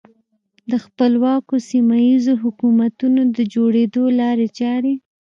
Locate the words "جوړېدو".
3.53-4.03